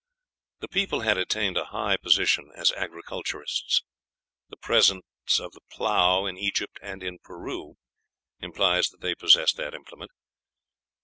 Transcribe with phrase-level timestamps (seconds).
[0.61, 3.83] The people had attained a high position as agriculturists.
[4.49, 7.75] The presence of the plough in Egypt and Peru
[8.39, 10.09] implies that they possessed that implement.